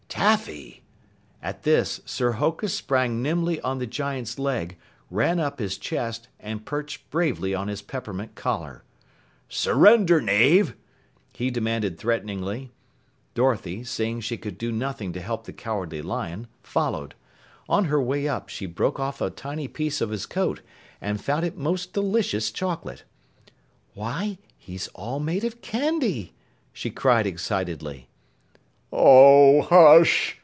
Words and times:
"Taffy!" 0.09 0.83
At 1.41 1.63
this, 1.63 1.99
Sir 2.05 2.33
Hokus 2.33 2.75
sprang 2.75 3.23
nimbly 3.23 3.59
on 3.61 3.79
the 3.79 3.87
giant's 3.87 4.37
leg, 4.37 4.77
ran 5.09 5.39
up 5.39 5.57
his 5.57 5.79
chest, 5.79 6.27
and 6.39 6.63
perched 6.65 7.09
bravely 7.09 7.55
on 7.55 7.69
his 7.69 7.81
peppermint 7.81 8.35
collar. 8.35 8.83
"Surrender, 9.49 10.21
Knave!" 10.21 10.75
he 11.33 11.49
demanded 11.49 11.97
threateningly. 11.97 12.71
Dorothy, 13.33 13.83
seeing 13.83 14.19
she 14.21 14.37
could 14.37 14.59
do 14.59 14.71
nothing 14.71 15.11
to 15.13 15.21
help 15.21 15.45
the 15.45 15.53
Cowardly 15.53 16.03
Lion, 16.03 16.45
followed. 16.61 17.15
On 17.67 17.85
her 17.85 17.99
way 18.01 18.27
up, 18.27 18.47
she 18.47 18.67
broke 18.67 18.99
off 18.99 19.21
a 19.21 19.31
tiny 19.31 19.67
piece 19.67 20.01
of 20.01 20.11
his 20.11 20.27
coat 20.27 20.61
and 20.99 21.23
found 21.23 21.45
it 21.45 21.57
most 21.57 21.93
delicious 21.93 22.51
chocolate. 22.51 23.05
"Why, 23.95 24.37
he's 24.55 24.87
all 24.89 25.19
made 25.19 25.43
of 25.45 25.61
candy!" 25.61 26.35
she 26.73 26.91
cried 26.91 27.25
excitedly. 27.25 28.07
"Oh, 28.93 29.61
hush!" 29.61 30.37